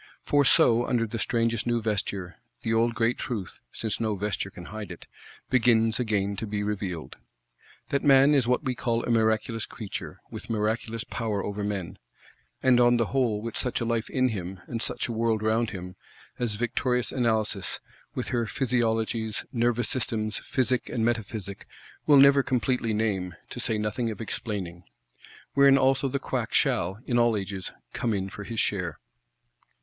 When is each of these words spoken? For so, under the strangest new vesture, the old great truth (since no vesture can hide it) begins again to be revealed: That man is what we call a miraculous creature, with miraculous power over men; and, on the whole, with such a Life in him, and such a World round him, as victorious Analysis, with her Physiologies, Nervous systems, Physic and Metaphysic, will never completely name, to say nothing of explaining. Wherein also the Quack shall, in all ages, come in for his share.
For 0.23 0.43
so, 0.43 0.87
under 0.87 1.05
the 1.05 1.19
strangest 1.19 1.67
new 1.67 1.79
vesture, 1.79 2.37
the 2.63 2.73
old 2.73 2.95
great 2.95 3.19
truth 3.19 3.59
(since 3.71 3.99
no 3.99 4.15
vesture 4.15 4.49
can 4.49 4.65
hide 4.65 4.89
it) 4.89 5.05
begins 5.51 5.99
again 5.99 6.35
to 6.37 6.47
be 6.47 6.63
revealed: 6.63 7.17
That 7.89 8.03
man 8.03 8.33
is 8.33 8.47
what 8.47 8.63
we 8.63 8.73
call 8.73 9.03
a 9.03 9.11
miraculous 9.11 9.67
creature, 9.67 10.19
with 10.31 10.49
miraculous 10.49 11.03
power 11.03 11.43
over 11.43 11.63
men; 11.63 11.99
and, 12.63 12.79
on 12.79 12.97
the 12.97 13.05
whole, 13.13 13.43
with 13.43 13.55
such 13.55 13.79
a 13.79 13.85
Life 13.85 14.09
in 14.09 14.29
him, 14.29 14.59
and 14.65 14.81
such 14.81 15.07
a 15.07 15.11
World 15.11 15.43
round 15.43 15.69
him, 15.69 15.95
as 16.39 16.55
victorious 16.55 17.11
Analysis, 17.11 17.79
with 18.15 18.29
her 18.29 18.47
Physiologies, 18.47 19.45
Nervous 19.53 19.89
systems, 19.89 20.39
Physic 20.39 20.89
and 20.89 21.05
Metaphysic, 21.05 21.67
will 22.07 22.17
never 22.17 22.41
completely 22.41 22.91
name, 22.91 23.35
to 23.51 23.59
say 23.59 23.77
nothing 23.77 24.09
of 24.09 24.19
explaining. 24.19 24.83
Wherein 25.53 25.77
also 25.77 26.07
the 26.07 26.17
Quack 26.17 26.55
shall, 26.55 26.97
in 27.05 27.19
all 27.19 27.37
ages, 27.37 27.71
come 27.93 28.15
in 28.15 28.29
for 28.31 28.43
his 28.43 28.59
share. 28.59 28.97